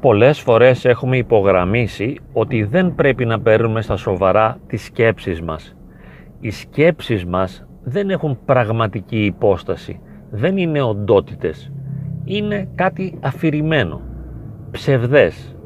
[0.00, 5.76] Πολλές φορές έχουμε υπογραμμίσει ότι δεν πρέπει να παίρνουμε στα σοβαρά τις σκέψεις μας.
[6.40, 11.72] Οι σκέψεις μας δεν έχουν πραγματική υπόσταση, δεν είναι οντότητες.
[12.24, 14.00] Είναι κάτι αφηρημένο,
[14.70, 15.56] ψευδές.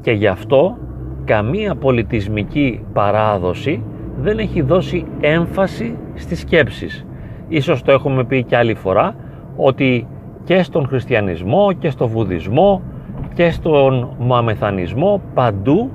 [0.00, 0.78] Και γι' αυτό
[1.24, 3.82] καμία πολιτισμική παράδοση
[4.18, 7.06] δεν έχει δώσει έμφαση στις σκέψεις.
[7.48, 9.16] Ίσως το έχουμε πει και άλλη φορά
[9.56, 10.06] ότι
[10.44, 12.82] και στον χριστιανισμό και στο βουδισμό
[13.36, 15.90] και στον μαμεθανισμό παντού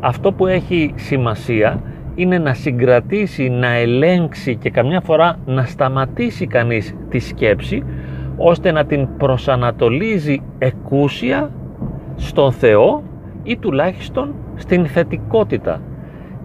[0.00, 1.82] αυτό που έχει σημασία
[2.14, 7.82] είναι να συγκρατήσει, να ελέγξει και καμιά φορά να σταματήσει κανείς τη σκέψη
[8.36, 11.50] ώστε να την προσανατολίζει εκούσια
[12.16, 13.02] στον Θεό
[13.42, 15.80] ή τουλάχιστον στην θετικότητα.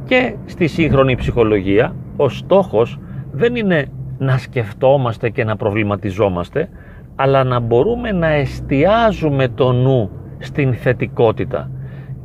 [0.06, 3.00] Και στη σύγχρονη ψυχολογία ο στόχος
[3.32, 3.86] δεν είναι
[4.18, 6.70] να σκεφτόμαστε και να προβληματιζόμαστε
[7.16, 10.10] αλλά να μπορούμε να εστιάζουμε το νου
[10.44, 11.72] στην θετικότητα.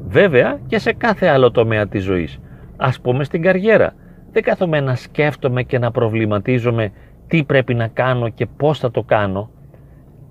[0.09, 2.39] Βέβαια και σε κάθε άλλο τομέα της ζωής.
[2.77, 3.93] Ας πούμε στην καριέρα.
[4.33, 6.91] Δεν κάθομαι να σκέφτομαι και να προβληματίζομαι
[7.27, 9.51] τι πρέπει να κάνω και πώς θα το κάνω.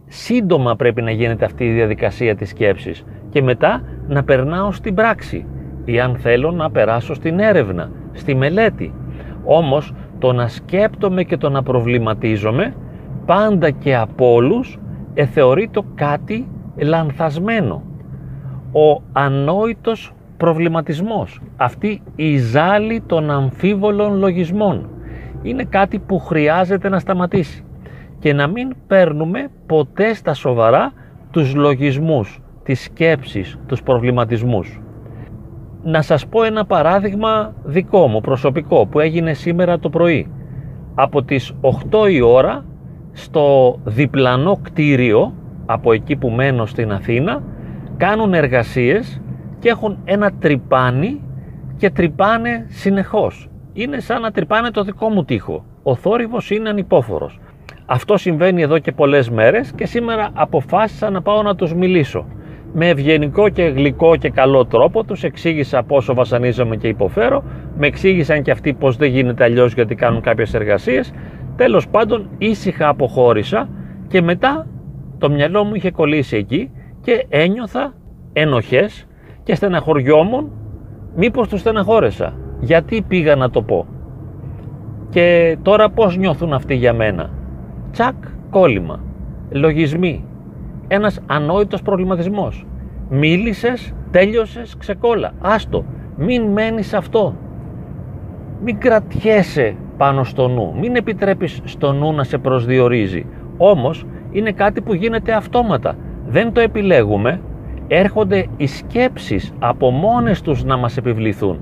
[0.07, 5.45] Σύντομα πρέπει να γίνεται αυτή η διαδικασία της σκέψης και μετά να περνάω στην πράξη
[5.85, 8.93] ή αν θέλω να περάσω στην έρευνα, στη μελέτη.
[9.43, 12.73] Όμως το να σκέπτομαι και το να προβληματίζομαι
[13.25, 14.79] πάντα και από όλους
[15.13, 17.83] εθεωρείται κάτι λανθασμένο.
[18.71, 24.89] Ο ανόητος προβληματισμός, αυτή η ζάλη των αμφίβολων λογισμών
[25.41, 27.63] είναι κάτι που χρειάζεται να σταματήσει
[28.19, 30.91] και να μην παίρνουμε ποτέ στα σοβαρά
[31.31, 34.81] τους λογισμούς, τις σκέψεις, τους προβληματισμούς.
[35.83, 40.31] Να σας πω ένα παράδειγμα δικό μου, προσωπικό, που έγινε σήμερα το πρωί.
[40.95, 42.65] Από τις 8 η ώρα
[43.11, 45.33] στο διπλανό κτίριο
[45.69, 47.43] από εκεί που μένω στην Αθήνα
[47.97, 49.21] κάνουν εργασίες
[49.59, 51.21] και έχουν ένα τρυπάνι
[51.77, 53.49] και τρυπάνε συνεχώς.
[53.73, 55.65] Είναι σαν να τρυπάνε το δικό μου τοίχο.
[55.83, 57.39] Ο θόρυβος είναι ανυπόφορος.
[57.85, 62.25] Αυτό συμβαίνει εδώ και πολλές μέρες και σήμερα αποφάσισα να πάω να τους μιλήσω.
[62.73, 67.43] Με ευγενικό και γλυκό και καλό τρόπο τους εξήγησα πόσο βασανίζομαι και υποφέρω,
[67.77, 71.13] με εξήγησαν και αυτοί πως δεν γίνεται αλλιώς γιατί κάνουν κάποιες εργασίες.
[71.55, 73.69] Τέλος πάντων ήσυχα αποχώρησα
[74.07, 74.67] και μετά
[75.17, 77.93] το μυαλό μου είχε κολλήσει εκεί και ένιωθα
[78.33, 79.07] ενοχές
[79.43, 80.51] και στεναχωριόμουν
[81.15, 83.85] μήπως τους στεναχώρεσα; Γιατί πήγα να το πω;
[85.09, 87.29] Και τώρα πώς νιώθουν αυτοί για μένα;
[87.91, 88.15] Τσακ,
[88.49, 88.99] κόλλημα.
[89.49, 90.25] Λογισμοί.
[90.87, 92.65] Ένας ανόητος προβληματισμός.
[93.09, 95.31] Μίλησες, τέλειωσες, ξεκόλα.
[95.41, 95.85] Άστο.
[96.17, 97.35] Μην μένεις αυτό.
[98.63, 100.73] Μην κρατιέσαι πάνω στο νου.
[100.79, 103.25] Μην επιτρέπεις στο νου να σε προσδιορίζει.
[103.57, 105.95] Όμως είναι κάτι που γίνεται αυτόματα.
[106.27, 107.41] Δεν το επιλέγουμε.
[107.87, 111.59] Έρχονται οι σκέψεις από μόνες τους να μας επιβληθούν.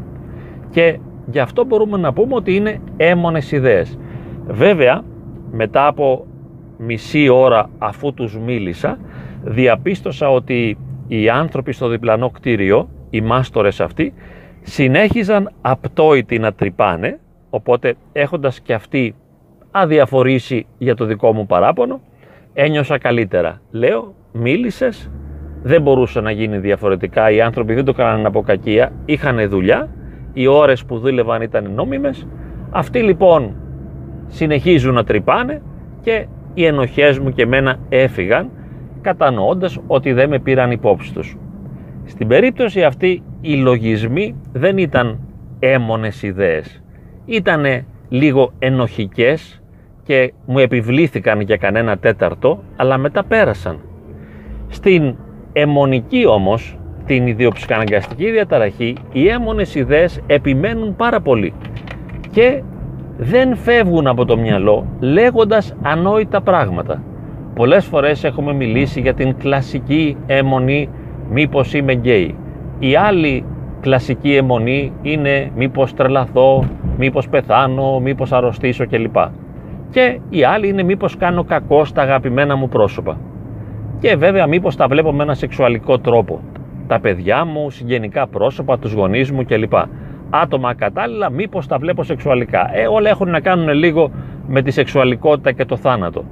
[0.70, 1.00] Και
[1.32, 3.98] γι' αυτό μπορούμε να πούμε ότι είναι έμονες ιδέες.
[4.48, 5.04] Βέβαια,
[5.52, 6.26] μετά από
[6.78, 8.98] μισή ώρα αφού τους μίλησα,
[9.44, 10.78] διαπίστωσα ότι
[11.08, 14.14] οι άνθρωποι στο διπλανό κτίριο, οι μάστορες αυτοί,
[14.62, 19.16] συνέχιζαν απτόητοι να τρυπάνε, οπότε έχοντας και αυτοί
[19.72, 22.02] αδιαφορήσει για το δικό μου παράπονο,
[22.58, 23.62] ένιωσα καλύτερα.
[23.72, 25.12] Λέω, μίλησες,
[25.64, 29.90] δεν μπορούσε να γίνει διαφορετικά, οι άνθρωποι δεν το κάνανε από κακία, είχαν δουλειά,
[30.34, 32.28] οι ώρες που δούλευαν ήταν νόμιμες,
[32.70, 33.56] αυτοί λοιπόν
[34.28, 35.62] συνεχίζουν να τρυπάνε
[36.02, 38.50] και οι ενοχές μου και εμένα έφυγαν,
[39.02, 41.38] κατανοώντας ότι δεν με πήραν υπόψη τους.
[42.06, 45.20] Στην περίπτωση αυτή οι λογισμοί δεν ήταν
[45.60, 46.84] έμονες ιδέες,
[47.26, 49.64] ήτανε λίγο ενοχικές
[50.06, 53.80] και μου επιβλήθηκαν για κανένα τέταρτο, αλλά μετά πέρασαν.
[54.68, 55.16] Στην
[55.54, 61.54] αιμονική όμως, την ιδιοψυχαναγκαστική διαταραχή, οι έμονες ιδέες επιμένουν πάρα πολύ
[62.32, 62.64] και
[63.18, 67.04] δεν φεύγουν από το μυαλό λέγοντας ανόητα πράγματα.
[67.56, 70.90] Πολλές φορές έχουμε μιλήσει για την κλασική αιμονή
[71.30, 72.36] μήπως είμαι γκέι.
[72.80, 73.46] Η άλλη
[73.82, 76.64] κλασική αιμονή είναι μήπως τρελαθώ,
[76.98, 79.18] μήπως πεθάνω, μήπως αρρωστήσω κλπ
[79.90, 83.18] και η άλλη είναι μήπως κάνω κακό στα αγαπημένα μου πρόσωπα.
[84.00, 86.42] Και βέβαια μήπως τα βλέπω με ένα σεξουαλικό τρόπο.
[86.88, 89.74] Τα παιδιά μου, συγγενικά πρόσωπα, τους γονείς μου κλπ.
[90.30, 92.70] Άτομα κατάλληλα μήπως τα βλέπω σεξουαλικά.
[92.74, 94.12] Ε, όλα έχουν να κάνουν λίγο
[94.48, 96.24] με τη σεξουαλικότητα και το θάνατο.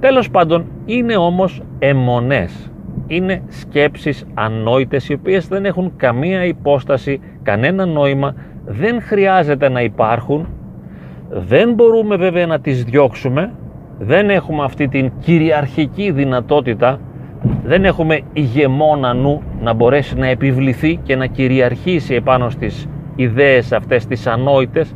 [0.00, 2.70] Τέλος πάντων είναι όμως αιμονές.
[3.06, 10.48] Είναι σκέψεις ανόητες οι οποίες δεν έχουν καμία υπόσταση, κανένα νόημα, δεν χρειάζεται να υπάρχουν
[11.32, 13.52] δεν μπορούμε βέβαια να τις διώξουμε,
[13.98, 17.00] δεν έχουμε αυτή την κυριαρχική δυνατότητα.
[17.64, 24.06] Δεν έχουμε ηγεμόνα νου να μπορέσει να επιβληθεί και να κυριαρχήσει επάνω στις ιδέες αυτές
[24.06, 24.94] τις ανόητες,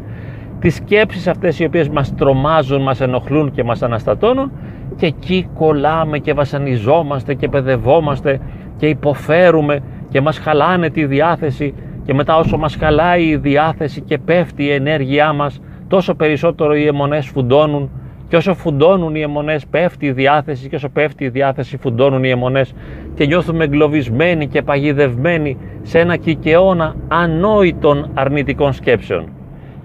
[0.59, 4.53] τις σκέψεις αυτές οι οποίες μας τρομάζουν, μας ενοχλούν και μας αναστατώνουν.
[4.97, 8.41] Και εκεί κολλάμε και βασανιζόμαστε και παιδευόμαστε
[8.77, 11.75] και υποφέρουμε και μας χαλάνε τη διάθεση.
[12.05, 15.61] Και μετά όσο μας χαλάει η διάθεση και πέφτει η ενέργειά μας
[15.95, 17.91] τόσο περισσότερο οι αιμονές φουντώνουν
[18.29, 22.31] και όσο φουντώνουν οι αιμονές πέφτει η διάθεση και όσο πέφτει η διάθεση φουντώνουν οι
[22.31, 22.75] αιμονές
[23.15, 29.29] και νιώθουμε εγκλωβισμένοι και παγιδευμένοι σε ένα κικαιώνα ανόητων αρνητικών σκέψεων.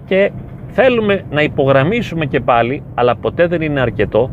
[0.05, 0.31] Και
[0.67, 4.31] θέλουμε να υπογραμμίσουμε και πάλι, αλλά ποτέ δεν είναι αρκετό,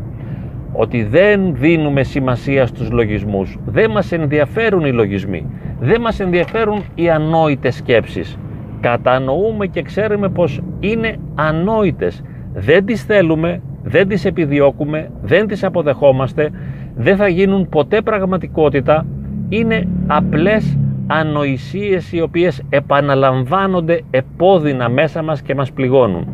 [0.73, 3.57] ότι δεν δίνουμε σημασία στους λογισμούς.
[3.65, 5.45] Δεν μας ενδιαφέρουν οι λογισμοί.
[5.79, 8.37] Δεν μας ενδιαφέρουν οι ανόητες σκέψεις.
[8.79, 12.23] Κατανοούμε και ξέρουμε πως είναι ανόητες.
[12.53, 16.49] Δεν τις θέλουμε, δεν τις επιδιώκουμε, δεν τις αποδεχόμαστε,
[16.95, 19.05] δεν θα γίνουν ποτέ πραγματικότητα.
[19.49, 20.77] Είναι απλές
[21.07, 26.27] ανοησίες οι οποίες επαναλαμβάνονται επώδυνα μέσα μας και μας πληγώνουν.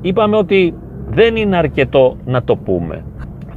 [0.00, 0.74] Είπαμε ότι
[1.10, 3.04] δεν είναι αρκετό να το πούμε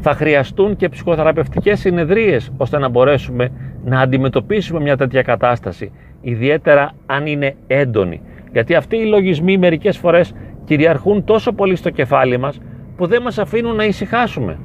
[0.06, 3.50] θα χρειαστούν και ψυχοθεραπευτικές συνεδρίες ώστε να μπορέσουμε
[3.86, 5.92] να αντιμετωπίσουμε μια τέτοια κατάσταση,
[6.24, 8.22] ιδιαίτερα αν είναι έντονη.
[8.52, 10.34] Γιατί αυτοί οι λογισμοί μερικές φορές
[10.66, 12.62] κυριαρχούν τόσο πολύ στο κεφάλι μας
[12.98, 14.60] που δεν μας αφήνουν να ησυχάσουμε.